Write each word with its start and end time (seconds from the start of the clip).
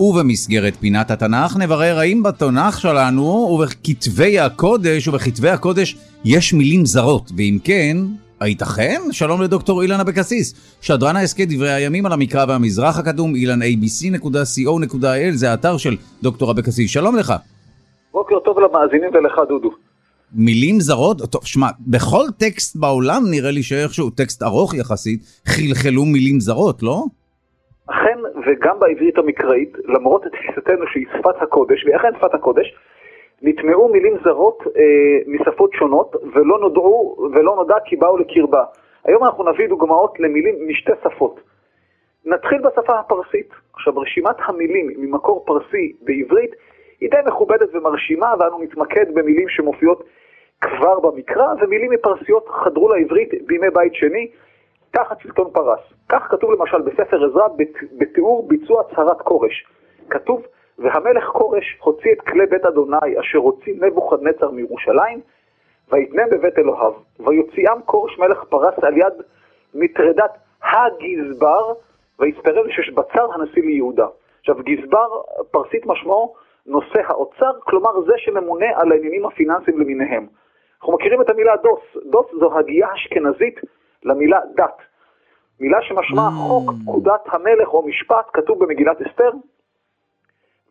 ובמסגרת 0.00 0.76
פינת 0.76 1.10
התנ"ך 1.10 1.56
נברר 1.56 1.98
האם 1.98 2.22
בתנ"ך 2.22 2.80
שלנו 2.80 3.22
ובכתבי 3.24 4.38
הקודש 4.38 5.08
ובכתבי 5.08 5.48
הקודש 5.48 5.96
יש 6.24 6.52
מילים 6.52 6.86
זרות, 6.86 7.30
ואם 7.36 7.58
כן, 7.64 7.96
הייתכן? 8.40 9.00
שלום 9.10 9.42
לדוקטור 9.42 9.82
אילן 9.82 10.00
אבקסיס, 10.00 10.76
שדרן 10.80 11.16
ההסכת 11.16 11.46
דברי 11.48 11.72
הימים 11.72 12.06
על 12.06 12.12
המקרא 12.12 12.44
והמזרח 12.48 12.98
הקדום, 12.98 13.34
אילן 13.34 13.62
abc.co.il, 13.62 15.32
זה 15.32 15.50
האתר 15.50 15.76
של 15.76 15.96
דוקטור 16.22 16.50
אבקסיס, 16.50 16.90
שלום 16.90 17.16
לך. 17.16 17.34
בוקר 18.12 18.38
טוב 18.44 18.58
למאזינים 18.60 19.10
ולך 19.14 19.34
דודו. 19.48 19.70
מילים 20.34 20.80
זרות? 20.80 21.22
טוב, 21.30 21.44
שמע, 21.44 21.68
בכל 21.80 22.24
טקסט 22.38 22.76
בעולם 22.76 23.22
נראה 23.30 23.50
לי 23.50 23.62
שאיכשהו 23.62 24.10
טקסט 24.10 24.42
ארוך 24.42 24.74
יחסית, 24.74 25.42
חלחלו 25.46 26.04
מילים 26.04 26.40
זרות, 26.40 26.82
לא? 26.82 27.04
אכן, 27.86 28.19
וגם 28.46 28.78
בעברית 28.78 29.18
המקראית, 29.18 29.76
למרות 29.84 30.24
תפיסתנו 30.24 30.86
שהיא 30.86 31.06
שפת 31.18 31.42
הקודש, 31.42 31.84
והיא 31.84 31.96
אכן 31.96 32.08
שפת 32.18 32.34
הקודש, 32.34 32.74
נטמעו 33.42 33.88
מילים 33.88 34.16
זרות 34.24 34.62
אה, 34.76 35.18
משפות 35.26 35.72
שונות, 35.72 36.16
ולא 36.34 36.58
נודעו, 36.58 37.28
ולא 37.32 37.56
נודע 37.56 37.76
כי 37.84 37.96
באו 37.96 38.16
לקרבה. 38.16 38.64
היום 39.04 39.24
אנחנו 39.24 39.52
נביא 39.52 39.68
דוגמאות 39.68 40.20
למילים 40.20 40.54
משתי 40.68 40.92
שפות. 41.04 41.40
נתחיל 42.24 42.58
בשפה 42.58 42.98
הפרסית. 42.98 43.48
עכשיו, 43.74 43.98
רשימת 43.98 44.36
המילים 44.38 44.90
ממקור 44.96 45.44
פרסי 45.46 45.92
בעברית 46.02 46.50
היא 47.00 47.10
די 47.10 47.16
מכובדת 47.26 47.74
ומרשימה, 47.74 48.34
ואנו 48.38 48.62
נתמקד 48.62 49.14
במילים 49.14 49.48
שמופיעות 49.48 50.04
כבר 50.60 51.00
במקרא, 51.00 51.54
ומילים 51.60 51.90
מפרסיות 51.90 52.48
חדרו 52.48 52.88
לעברית 52.88 53.30
בימי 53.46 53.70
בית 53.70 53.94
שני, 53.94 54.28
תחת 54.90 55.20
שלטון 55.20 55.50
פרס. 55.52 55.80
כך 56.08 56.22
כתוב 56.30 56.52
למשל 56.52 56.82
בספר 56.82 57.24
עזרא 57.24 57.48
בתיאור 57.98 58.48
ביצוע 58.48 58.80
הצהרת 58.80 59.20
כורש. 59.20 59.66
כתוב, 60.10 60.46
והמלך 60.78 61.24
כורש 61.24 61.78
הוציא 61.80 62.12
את 62.12 62.20
כלי 62.20 62.46
בית 62.46 62.64
אדוני 62.64 63.20
אשר 63.20 63.38
הוציא 63.38 63.74
נבוכדנצר 63.80 64.50
מירושלים, 64.50 65.20
ויתנם 65.92 66.30
בבית 66.30 66.58
אלוהיו, 66.58 66.92
ויוציאם 67.20 67.82
כורש 67.84 68.18
מלך 68.18 68.44
פרס 68.44 68.74
על 68.82 68.96
יד 68.96 69.12
מטרדת 69.74 70.30
הגזבר, 70.62 71.72
ויספרם 72.18 72.66
בצר 72.94 73.34
הנשיא 73.34 73.62
ליהודה. 73.62 74.06
עכשיו, 74.40 74.56
גזבר, 74.56 75.08
פרסית 75.50 75.86
משמעו 75.86 76.34
נושא 76.66 77.00
האוצר, 77.04 77.52
כלומר 77.60 78.00
זה 78.00 78.12
שממונה 78.16 78.66
על 78.74 78.92
העניינים 78.92 79.26
הפיננסיים 79.26 79.80
למיניהם. 79.80 80.26
אנחנו 80.80 80.92
מכירים 80.92 81.22
את 81.22 81.30
המילה 81.30 81.56
דוס, 81.56 81.80
דוס 82.10 82.26
זו 82.40 82.58
הגייה 82.58 82.94
אשכנזית 82.94 83.60
למילה 84.04 84.40
דת. 84.54 84.76
מילה 85.60 85.82
שמשמע 85.82 86.28
mm. 86.28 86.48
חוק 86.48 86.70
פקודת 86.82 87.20
המלך 87.26 87.68
או 87.68 87.86
משפט, 87.86 88.26
כתוב 88.32 88.64
במגילת 88.64 89.02
אסתר, 89.02 89.30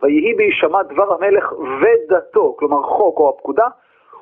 ויהי 0.01 0.33
בהישמע 0.33 0.83
דבר 0.83 1.13
המלך 1.13 1.53
ודתו, 1.53 2.55
כלומר 2.59 2.83
חוק 2.83 3.19
או 3.19 3.29
הפקודה, 3.29 3.67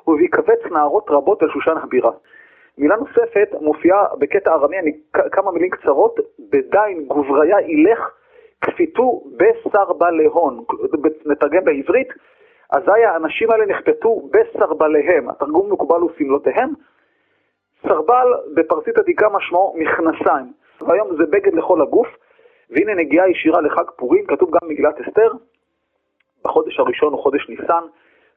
וביקבץ 0.06 0.58
נערות 0.70 1.06
רבות 1.10 1.42
על 1.42 1.50
שושן 1.50 1.76
הבירה. 1.82 2.10
מילה 2.78 2.96
נוספת 2.96 3.48
מופיעה 3.60 4.04
בקטע 4.18 4.52
ארמי, 4.52 4.78
אני, 4.78 4.92
כמה 5.32 5.52
מילים 5.52 5.70
קצרות, 5.70 6.16
בדין 6.50 7.04
גובריה 7.06 7.60
ילך 7.60 8.10
כפיתו 8.60 9.22
בסרבלהון, 9.36 10.64
נתרגם 11.26 11.64
בעברית, 11.64 12.08
אזי 12.70 13.04
האנשים 13.04 13.50
האלה 13.50 13.66
נכפתו 13.66 14.22
בסרבליהם, 14.30 15.28
התרגום 15.30 15.72
מקובל 15.72 16.00
הוא 16.00 16.10
סמלותיהם. 16.18 16.68
סרבל 17.82 18.28
בפרסית 18.54 18.98
עתיקה 18.98 19.28
משמעו 19.28 19.74
מכנסיים, 19.76 20.52
והיום 20.80 21.16
זה 21.16 21.26
בגד 21.26 21.54
לכל 21.54 21.82
הגוף, 21.82 22.08
והנה 22.70 22.94
נגיעה 22.94 23.30
ישירה 23.30 23.60
לחג 23.60 23.90
פורים, 23.96 24.26
כתוב 24.26 24.50
גם 24.50 24.68
במגילת 24.68 25.00
אסתר, 25.00 25.32
בחודש 26.44 26.78
הראשון 26.80 27.12
הוא 27.12 27.22
חודש 27.22 27.48
ניסן, 27.48 27.82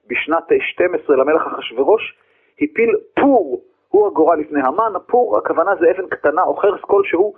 בשנת 0.07 0.43
12 0.59 1.15
למלך 1.15 1.47
אחשורוש, 1.47 2.17
הפיל 2.61 2.95
פור, 3.19 3.61
הוא 3.89 4.07
הגורל 4.07 4.39
לפני 4.39 4.61
המן, 4.63 4.95
הפור, 4.95 5.37
הכוונה 5.37 5.71
זה 5.79 5.91
אבן 5.91 6.07
קטנה 6.07 6.43
או 6.43 6.55
חרס 6.55 6.81
כלשהו 6.81 7.33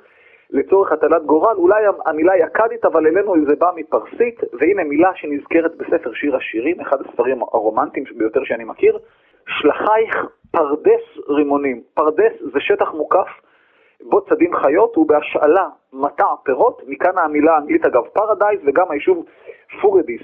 לצורך 0.49 0.91
הטלת 0.91 1.25
גורל, 1.25 1.55
אולי 1.55 1.83
המילה 2.05 2.33
היא 2.33 2.43
אכדית, 2.45 2.85
אבל 2.85 3.07
אלינו 3.07 3.35
זה 3.47 3.55
בא 3.55 3.71
מפרסית, 3.75 4.41
והנה 4.53 4.83
מילה 4.83 5.11
שנזכרת 5.15 5.75
בספר 5.75 6.13
שיר 6.13 6.35
השירים, 6.35 6.79
אחד 6.79 7.01
הספרים 7.01 7.41
הרומנטיים 7.41 8.05
ביותר 8.17 8.43
שאני 8.43 8.63
מכיר, 8.63 8.99
שלחייך 9.47 10.15
פרדס 10.51 11.27
רימונים. 11.29 11.81
פרדס 11.93 12.33
זה 12.53 12.59
שטח 12.59 12.91
מוקף 12.93 13.27
בו 14.01 14.21
צדים 14.21 14.55
חיות 14.55 14.97
ובהשאלה 14.97 15.67
מטע 15.93 16.25
פירות, 16.43 16.81
מכאן 16.87 17.17
המילה 17.17 17.55
האנגלית 17.55 17.85
אגב 17.85 18.03
paradise 18.13 18.59
וגם 18.65 18.91
היישוב 18.91 19.25
פורדיס. 19.81 20.21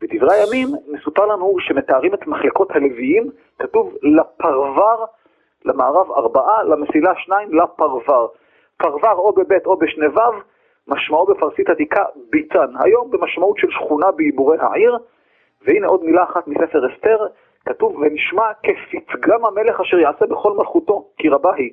בדברי 0.00 0.34
הימים 0.34 0.68
מסופר 0.88 1.26
לנו 1.26 1.56
שמתארים 1.60 2.14
את 2.14 2.26
מחלקות 2.26 2.70
הלוויים, 2.70 3.30
כתוב 3.58 3.94
לפרבר, 4.02 5.04
למערב 5.64 6.12
ארבעה, 6.12 6.62
למסילה 6.62 7.12
שניים, 7.16 7.54
לפרבר. 7.54 8.26
פרבר 8.76 9.12
או 9.12 9.32
ב-ב' 9.32 9.66
או 9.66 9.76
בשני 9.76 10.06
ו', 10.06 10.20
משמעו 10.88 11.26
בפרסית 11.26 11.70
עתיקה 11.70 12.04
ביתן. 12.30 12.72
היום 12.78 13.10
במשמעות 13.10 13.58
של 13.58 13.70
שכונה 13.70 14.10
בעיבורה 14.10 14.42
של 14.42 14.56
העיר, 14.60 14.98
והנה 15.62 15.86
עוד 15.86 16.04
מילה 16.04 16.24
אחת 16.24 16.48
מספר 16.48 16.94
אסתר, 16.94 17.26
כתוב 17.68 17.96
ונשמע 17.96 18.50
כפתגם 18.62 19.44
המלך 19.44 19.80
אשר 19.80 19.98
יעשה 19.98 20.26
בכל 20.26 20.52
מלכותו, 20.52 21.08
כי 21.16 21.28
רבה 21.28 21.54
היא. 21.54 21.70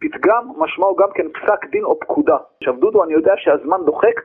פתגם 0.00 0.48
משמעו 0.56 0.96
גם 0.96 1.08
כן 1.14 1.26
פסק 1.28 1.66
דין 1.66 1.84
או 1.84 2.00
פקודה. 2.00 2.36
עכשיו 2.56 2.74
דודו, 2.76 3.04
אני 3.04 3.12
יודע 3.12 3.34
שהזמן 3.36 3.84
דוחק, 3.84 4.20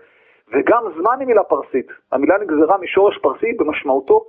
וגם 0.53 0.84
זמן 0.97 1.19
היא 1.19 1.28
מילה 1.28 1.44
פרסית. 1.44 1.88
המילה 2.12 2.38
נגזרה 2.38 2.78
משורש 2.78 3.18
פרסי 3.18 3.53
במשמעותו 3.53 4.25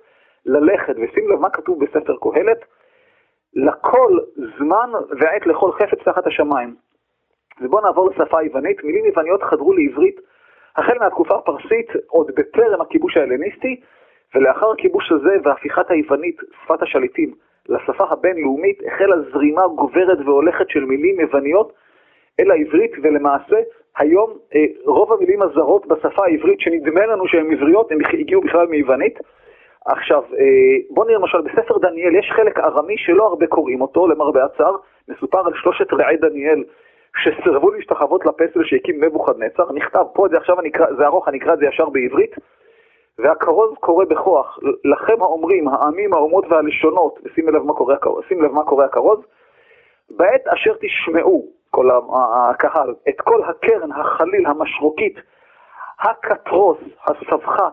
ללכת, 0.47 0.95
ושים 0.97 1.31
לב 1.31 1.41
מה 1.41 1.51
כתוב 1.51 1.85
בספר 1.85 2.17
קהלת, 2.23 2.59
לכל 3.55 4.19
זמן 4.59 4.91
ועת 5.21 5.47
לכל 5.47 5.73
חפץ 5.73 5.99
תחת 6.05 6.27
השמיים. 6.27 6.75
ובואו 7.61 7.83
נעבור 7.85 8.11
לשפה 8.11 8.39
היוונית. 8.39 8.85
מילים 8.85 9.05
יווניות 9.05 9.43
חדרו 9.43 9.73
לעברית 9.73 10.21
החל 10.77 10.99
מהתקופה 10.99 11.35
הפרסית, 11.35 11.89
עוד 12.07 12.27
בטרם 12.37 12.81
הכיבוש 12.81 13.17
ההלניסטי, 13.17 13.81
ולאחר 14.35 14.71
הכיבוש 14.71 15.13
הזה 15.13 15.37
והפיכת 15.45 15.91
היוונית, 15.91 16.37
שפת 16.65 16.83
השליטים, 16.83 17.35
לשפה 17.69 18.05
הבינלאומית, 18.11 18.83
החלה 18.87 19.17
זרימה 19.33 19.67
גוברת 19.67 20.19
והולכת 20.25 20.69
של 20.69 20.85
מילים 20.85 21.21
יווניות 21.21 21.73
אל 22.41 22.51
העברית, 22.51 22.93
ולמעשה 23.03 23.57
היום 23.99 24.31
אה, 24.55 24.65
רוב 24.85 25.13
המילים 25.13 25.43
הזרות 25.43 25.87
בשפה 25.87 26.25
העברית 26.25 26.61
שנדמה 26.61 27.07
לנו 27.07 27.29
שהן 27.29 27.53
עבריות, 27.53 27.93
הן 27.93 27.99
הגיעו 28.21 28.41
בכלל 28.41 28.67
מיוונית. 28.67 29.19
עכשיו, 29.87 30.23
אה, 30.39 30.77
בואו 30.91 31.07
נראה 31.07 31.19
למשל, 31.19 31.41
בספר 31.41 31.79
דניאל 31.79 32.15
יש 32.15 32.31
חלק 32.37 32.59
ארמי 32.59 32.99
שלא 32.99 33.27
הרבה 33.27 33.47
קוראים 33.47 33.81
אותו, 33.81 34.09
למרבה 34.09 34.45
הצער, 34.45 34.77
מסופר 35.09 35.47
על 35.47 35.53
שלושת 35.55 35.93
רעי 35.93 36.17
דניאל 36.17 36.65
שסירבו 37.17 37.71
להשתחוות 37.71 38.27
לפסל 38.27 38.65
שהקים 38.65 39.05
נבוכדנצר, 39.05 39.73
נכתב 39.73 40.05
פה, 40.15 40.29
זה 40.31 40.37
עכשיו 40.37 40.61
אני 40.61 40.69
אקרא, 40.69 40.87
זה 40.97 41.07
ארוך, 41.07 41.29
אני 41.29 41.39
אקרא 41.39 41.55
את 41.55 41.59
זה 41.59 41.67
ישר 41.67 41.89
בעברית, 41.89 42.37
והכרוז 43.19 43.75
קורא 43.81 44.05
בכוח, 44.05 44.59
לכם 44.85 45.23
האומרים, 45.23 45.69
העמים, 45.69 46.15
האומות 46.15 46.45
והלשונות, 46.49 47.19
ושים 47.25 47.49
לב 47.49 47.63
מה 47.63 47.73
קורה, 47.73 47.97
לב 48.31 48.53
מה 48.53 48.65
קורה 48.65 48.85
הכרוז, 48.85 49.19
בעת 50.11 50.49
אשר 50.49 50.75
תשמעו, 50.81 51.47
כל 51.71 51.89
הקהל, 51.91 52.95
את 53.09 53.21
כל 53.21 53.43
הקרן, 53.43 53.93
החליל, 53.93 54.47
המשרוקית, 54.47 55.15
הקטרוס, 56.01 56.79
הסבכה, 57.07 57.69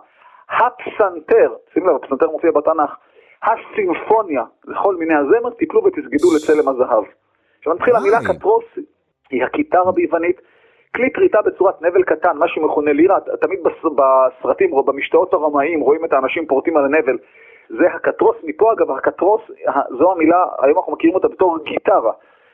הפסנתר, 0.50 1.56
שים 1.73 1.88
לב, 1.88 1.95
הפסנתר 1.95 2.29
מופיע 2.29 2.51
בתנ"ך, 2.51 2.95
הסימפוניה, 3.44 4.44
לכל 4.66 4.95
מיני 4.95 5.16
הזמר, 5.16 5.50
תיפלו 5.50 5.83
ותסגדו 5.83 6.27
לצלם 6.35 6.69
הזהב. 6.69 7.03
עכשיו 7.57 7.73
נתחיל 7.73 7.95
המילה 7.95 8.17
קטרוס, 8.27 8.66
היא 9.29 9.44
הקיטרה 9.44 9.91
ביוונית, 9.91 10.41
כלי 10.95 11.09
פריטה 11.13 11.41
בצורת 11.41 11.81
נבל 11.81 12.03
קטן, 12.03 12.38
מה 12.38 12.47
שמכונה 12.47 12.94
לירה, 12.94 13.19
תמיד 13.41 13.59
בסרטים 13.95 14.74
או 14.74 14.83
במשתאות 14.83 15.33
הרמאיים 15.33 15.80
רואים 15.80 16.06
את 16.06 16.13
האנשים 16.13 16.45
פורטים 16.45 16.77
על 16.77 16.86
הנבל, 16.86 17.18
זה 17.69 17.88
הקטרוס, 17.88 18.36
מפה 18.44 18.74
אגב 18.74 18.91
הקטרוס, 18.91 19.41
זו 19.97 20.12
המילה, 20.12 20.45
היום 20.62 20.77
אנחנו 20.77 20.94
מכירים 20.94 21.15
אותה 21.15 21.27
בתור 21.27 21.57
גיטרה. 21.63 22.12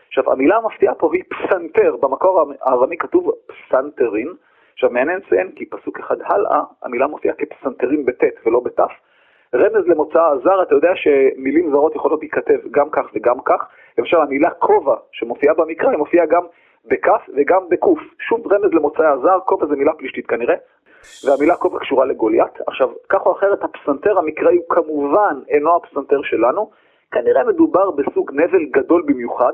עכשיו 0.08 0.32
המילה 0.32 0.56
המפתיעה 0.58 0.96
פה 0.96 1.10
היא 1.14 1.24
פסנתר, 1.30 1.96
במקור 2.02 2.54
הארמי 2.62 2.98
כתוב 2.98 3.32
פסנתרין, 3.48 4.34
עכשיו 4.74 4.90
מעניין 4.90 5.20
לציין 5.20 5.52
כי 5.56 5.66
פסוק 5.66 6.00
אחד 6.00 6.18
הלאה, 6.22 6.62
המילה 6.84 7.08
מופיעה 7.08 7.36
כפסנתרים 7.36 8.06
בטית 8.06 8.34
ולא 8.46 8.60
בתף. 8.60 8.92
רמז 9.56 9.88
למוצא 9.88 10.26
הזר, 10.26 10.62
אתה 10.62 10.76
יודע 10.76 10.92
שמילים 10.96 11.72
זרות 11.72 11.96
יכולות 11.96 12.20
להיכתב 12.20 12.60
גם 12.72 12.90
כך 12.90 13.06
וגם 13.14 13.40
כך. 13.46 13.68
למשל 13.98 14.18
המילה 14.18 14.50
כובע 14.50 14.96
שמופיעה 15.12 15.54
במקרא, 15.54 15.90
היא 15.90 15.98
מופיעה 15.98 16.26
גם 16.26 16.44
בכף 16.88 17.30
וגם 17.36 17.70
בקוף. 17.70 18.00
שום 18.20 18.42
רמז 18.52 18.74
למוצא 18.74 19.08
הזר, 19.08 19.40
כובע 19.46 19.66
זה 19.66 19.76
מילה 19.76 19.94
פלישתית 19.94 20.28
כנראה, 20.28 20.56
והמילה 21.26 21.56
כובע 21.56 21.80
קשורה 21.80 22.06
לגוליית. 22.06 22.62
עכשיו, 22.68 22.90
כך 23.10 23.26
או 23.26 23.32
אחרת, 23.32 23.64
הפסנתר 23.64 24.18
המקראי 24.18 24.56
הוא 24.56 24.66
כמובן 24.70 25.40
אינו 25.50 25.76
הפסנתר 25.76 26.22
שלנו, 26.22 26.70
כנראה 27.12 27.44
מדובר 27.44 27.92
בסוג 27.92 28.32
נבל 28.32 28.66
גדול 28.66 29.04
במיוחד, 29.06 29.54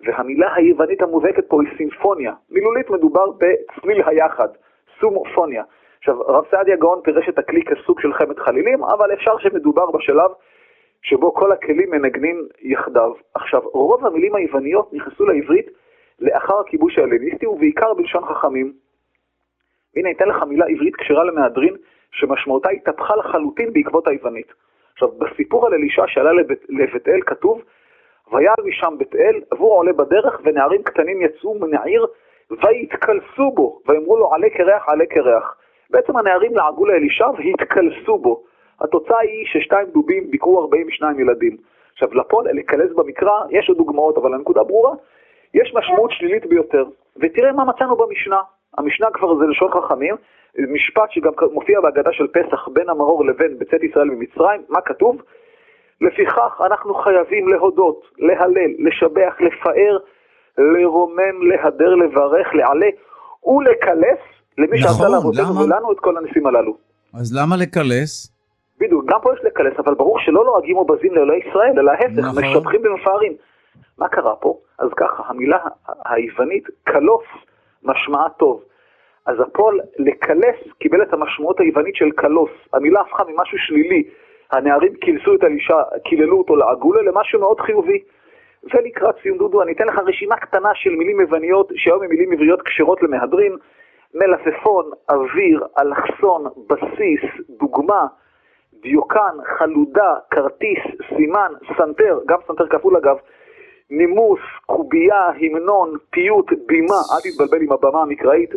והמילה 0.00 0.54
היוונית 0.54 1.02
המובהקת 1.02 1.48
פה 1.48 1.62
היא 1.62 1.76
סימפוניה. 1.76 2.32
מילולית 2.50 2.90
מדובר 2.90 3.26
בצליל 3.30 4.02
היחד, 4.06 4.48
סומופוניה. 5.00 5.62
עכשיו, 5.98 6.20
רב 6.20 6.44
סעדיה 6.50 6.76
גאון 6.76 7.00
פירש 7.04 7.28
את 7.28 7.38
הכלי 7.38 7.62
כסוג 7.64 8.00
של 8.00 8.12
חמת 8.12 8.38
חלילים, 8.38 8.84
אבל 8.84 9.12
אפשר 9.12 9.38
שמדובר 9.38 9.90
בשלב 9.90 10.30
שבו 11.02 11.34
כל 11.34 11.52
הכלים 11.52 11.90
מנגנים 11.90 12.48
יחדיו. 12.62 13.12
עכשיו, 13.34 13.60
רוב 13.64 14.06
המילים 14.06 14.34
היווניות 14.34 14.92
נכנסו 14.92 15.24
לעברית 15.24 15.66
לאחר 16.20 16.60
הכיבוש 16.60 16.98
ההלניסטי, 16.98 17.46
ובעיקר 17.46 17.94
בלשון 17.94 18.24
חכמים. 18.24 18.72
הנה, 19.96 20.10
אתן 20.10 20.28
לך 20.28 20.42
מילה 20.42 20.66
עברית 20.66 20.96
כשרה 20.96 21.24
למהדרין, 21.24 21.76
שמשמעותה 22.12 22.70
התהפכה 22.70 23.16
לחלוטין 23.16 23.72
בעקבות 23.72 24.08
היוונית. 24.08 24.52
עכשיו, 24.92 25.08
בסיפור 25.08 25.66
על 25.66 25.74
אלישע 25.74 26.02
שעלה 26.06 26.32
לבית, 26.32 26.58
לבית 26.68 27.08
אל 27.08 27.20
כתוב, 27.26 27.62
ויעל 28.32 28.64
משם 28.64 28.94
בית 28.98 29.14
אל, 29.14 29.40
עבור 29.50 29.74
עולה 29.74 29.92
בדרך, 29.92 30.40
ונערים 30.44 30.82
קטנים 30.82 31.22
יצאו 31.22 31.54
מן 31.54 31.74
העיר, 31.74 32.06
ויתקלסו 32.50 33.50
בו, 33.50 33.80
ואמרו 33.86 34.16
לו 34.16 34.34
עלה 34.34 34.50
קרח, 34.50 34.88
עלה 34.88 35.06
קרח. 35.06 35.56
בעצם 35.90 36.16
הנערים 36.16 36.56
לעגו 36.56 36.86
לאלישע 36.86 37.30
והתקלסו 37.30 38.18
בו. 38.18 38.44
התוצאה 38.80 39.20
היא 39.20 39.46
ששתיים 39.46 39.86
דובים 39.86 40.30
ביקרו 40.30 40.62
42 40.62 41.20
ילדים. 41.20 41.56
עכשיו, 41.92 42.14
לפועל, 42.14 42.46
לקלס 42.52 42.92
במקרא, 42.96 43.40
יש 43.50 43.68
עוד 43.68 43.78
דוגמאות, 43.78 44.18
אבל 44.18 44.34
הנקודה 44.34 44.62
ברורה, 44.62 44.94
יש 45.54 45.74
משמעות 45.74 46.10
שלילית 46.10 46.46
ביותר. 46.46 46.84
ותראה 47.16 47.52
מה 47.52 47.64
מצאנו 47.64 47.96
במשנה. 47.96 48.40
המשנה 48.78 49.06
כבר 49.12 49.38
זה 49.38 49.44
לשון 49.46 49.70
חכמים, 49.70 50.14
משפט 50.58 51.10
שגם 51.10 51.32
מופיע 51.52 51.80
בהגדה 51.80 52.12
של 52.12 52.26
פסח 52.26 52.68
בין 52.68 52.88
המרור 52.88 53.24
לבין 53.24 53.58
בצאת 53.58 53.82
ישראל 53.82 54.10
ממצרים, 54.10 54.62
מה 54.68 54.80
כתוב? 54.80 55.22
לפיכך 56.00 56.60
אנחנו 56.66 56.94
חייבים 56.94 57.48
להודות, 57.48 58.02
להלל, 58.18 58.70
לשבח, 58.78 59.34
לפאר, 59.40 59.98
לרומם, 60.58 61.42
להדר, 61.42 61.94
לברך, 61.94 62.54
לעלה 62.54 62.86
ולקלס 63.46 64.18
למי 64.58 64.78
נכון, 64.78 64.92
שעשה 64.92 65.08
לאבותינו 65.08 65.56
ולנו 65.56 65.92
את 65.92 66.00
כל 66.00 66.16
הניסים 66.16 66.46
הללו. 66.46 66.76
אז 67.14 67.36
למה 67.36 67.56
לקלס? 67.56 68.32
בדיוק, 68.80 69.04
גם 69.06 69.18
פה 69.22 69.30
יש 69.34 69.40
לקלס, 69.44 69.74
אבל 69.78 69.94
ברור 69.94 70.18
שלא 70.18 70.44
לועגים 70.44 70.76
או 70.76 70.84
בזים 70.84 71.14
לאלוהי 71.14 71.40
ישראל, 71.48 71.78
אלא 71.78 71.90
ההפך, 71.90 72.18
נכון. 72.18 72.44
משבחים 72.44 72.80
ומפארים. 72.84 73.32
מה 73.98 74.08
קרה 74.08 74.36
פה? 74.36 74.58
אז 74.78 74.88
ככה, 74.96 75.22
המילה 75.26 75.58
היוונית 76.04 76.68
קלוס 76.84 77.24
משמעה 77.82 78.28
טוב. 78.28 78.62
אז 79.26 79.40
הפועל 79.40 79.80
לקלס 79.98 80.56
קיבל 80.78 81.02
את 81.02 81.12
המשמעות 81.12 81.60
היוונית 81.60 81.94
של 81.96 82.10
קלוס. 82.10 82.50
המילה 82.72 83.00
הפכה 83.00 83.24
ממשהו 83.24 83.58
שלילי. 83.58 84.04
הנערים 84.52 84.94
קילסו 84.94 85.34
את 85.34 85.44
אלישע, 85.44 85.82
קיללו 86.04 86.38
אותו 86.38 86.56
לעגולה 86.56 87.02
למשהו 87.02 87.40
מאוד 87.40 87.60
חיובי. 87.60 88.02
ולקראת 88.74 89.14
סיום 89.22 89.38
דודו 89.38 89.62
אני 89.62 89.72
אתן 89.72 89.86
לך 89.86 89.98
רשימה 90.06 90.36
קטנה 90.36 90.74
של 90.74 90.90
מילים 90.90 91.20
יווניות 91.20 91.72
שהיום 91.76 92.02
הן 92.02 92.08
מילים 92.08 92.32
עבריות 92.32 92.62
כשרות 92.62 93.02
למהדרין. 93.02 93.56
מלפפון, 94.14 94.90
אוויר, 95.10 95.64
אלכסון, 95.78 96.44
בסיס, 96.66 97.46
דוגמה, 97.48 98.06
דיוקן, 98.82 99.36
חלודה, 99.58 100.14
כרטיס, 100.30 100.78
סימן, 101.16 101.52
סנטר, 101.78 102.18
גם 102.26 102.38
סנטר 102.46 102.66
כפול 102.66 102.96
אגב, 102.96 103.16
נימוס, 103.92 104.40
קובייה, 104.66 105.30
המנון, 105.40 105.96
פיוט, 106.10 106.46
בימה, 106.66 107.00
אל 107.12 107.30
תתבלבל 107.30 107.62
עם 107.62 107.72
הבמה 107.72 108.02
המקראית, 108.02 108.50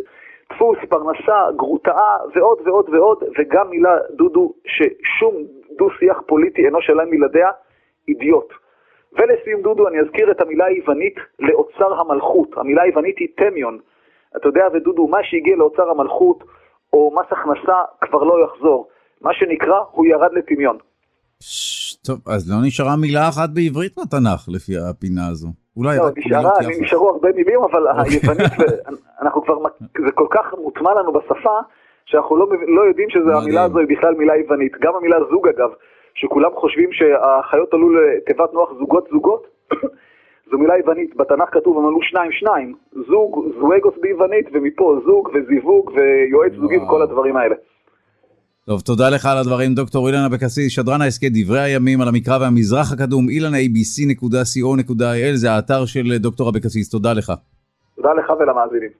דפוס, 0.52 0.78
פרנסה, 0.88 1.52
גרוטאה 1.56 2.16
ועוד 2.34 2.58
ועוד 2.64 2.88
ועוד, 2.88 3.24
וגם 3.38 3.70
מילה, 3.70 3.96
דודו, 4.10 4.52
ששום 4.66 5.34
דו-שיח 5.78 6.20
פוליטי 6.26 6.64
אינו 6.64 6.82
שלם 6.82 7.10
מלעדיה, 7.10 7.50
אידיוט. 8.08 8.52
ולסיום 9.12 9.62
דודו 9.62 9.88
אני 9.88 10.00
אזכיר 10.00 10.30
את 10.30 10.40
המילה 10.40 10.64
היוונית 10.64 11.14
לאוצר 11.38 12.00
המלכות. 12.00 12.48
המילה 12.56 12.82
היוונית 12.82 13.18
היא 13.18 13.28
טמיון. 13.36 13.78
אתה 14.36 14.48
יודע, 14.48 14.68
ודודו, 14.74 15.08
מה 15.08 15.18
שהגיע 15.22 15.56
לאוצר 15.56 15.90
המלכות 15.90 16.44
או 16.92 17.14
מס 17.16 17.26
הכנסה 17.30 17.78
כבר 18.00 18.24
לא 18.24 18.44
יחזור. 18.44 18.88
מה 19.20 19.34
שנקרא, 19.34 19.80
הוא 19.90 20.06
ירד 20.06 20.32
לטמיון. 20.32 20.78
טוב, 22.06 22.18
אז 22.26 22.50
לא 22.50 22.56
נשארה 22.66 22.96
מילה 22.96 23.28
אחת 23.28 23.50
בעברית 23.54 23.94
בתנ"ך 23.98 24.40
לפי 24.48 24.72
הפינה 24.90 25.28
הזו. 25.30 25.48
אולי 25.76 25.96
לא, 25.96 26.04
נשארה, 26.16 26.50
נשארו 26.80 27.08
הרבה 27.08 27.28
מילים, 27.32 27.60
אבל 27.70 27.88
אוקיי. 27.88 28.18
היוונית, 28.18 28.52
אנחנו 29.22 29.42
כבר, 29.44 29.58
זה 30.06 30.12
כל 30.14 30.26
כך 30.30 30.54
מוטמע 30.62 30.94
לנו 30.94 31.12
בשפה, 31.12 31.58
שאנחנו 32.06 32.36
לא, 32.36 32.46
לא 32.66 32.82
יודעים 32.82 33.10
שהמילה 33.10 33.62
הזו 33.62 33.78
היא 33.78 33.88
בכלל 33.88 34.14
מילה 34.14 34.36
יוונית. 34.36 34.72
גם 34.80 34.94
המילה 34.94 35.16
זוג 35.30 35.48
אגב, 35.48 35.70
שכולם 36.14 36.50
חושבים 36.54 36.92
שהחיות 36.92 37.74
עלו 37.74 37.88
לתיבת 37.94 38.52
נוח 38.52 38.72
זוגות 38.78 39.08
זוגות, 39.12 39.46
זו 40.50 40.58
מילה 40.58 40.78
יוונית, 40.78 41.16
בתנ"ך 41.16 41.48
כתוב 41.52 41.78
הם 41.78 41.86
עלו 41.86 42.02
שניים 42.02 42.32
שניים, 42.32 42.74
זוג, 43.08 43.46
זואגוס 43.60 43.94
ביוונית, 44.00 44.46
ומפה 44.52 44.98
זוג 45.06 45.30
וזיווג 45.34 45.90
ויועץ 45.94 46.52
זוגי 46.60 46.76
וכל 46.76 47.02
הדברים 47.02 47.36
האלה. 47.36 47.54
טוב, 48.70 48.80
תודה 48.80 49.10
לך 49.10 49.26
על 49.26 49.38
הדברים, 49.38 49.74
דוקטור 49.74 50.08
אילן 50.08 50.24
אבקסיס, 50.24 50.72
שדרן 50.72 51.02
ההסכת 51.02 51.30
דברי 51.34 51.60
הימים 51.60 52.00
על 52.00 52.08
המקרא 52.08 52.38
והמזרח 52.40 52.92
הקדום, 52.92 53.28
אילנabc.co.il, 53.28 55.34
זה 55.34 55.52
האתר 55.52 55.86
של 55.86 56.16
דוקטור 56.18 56.50
אבקסיס, 56.50 56.90
תודה 56.90 57.12
לך. 57.12 57.32
תודה 57.96 58.12
לך 58.12 58.30
ולמאזינים. 58.30 58.90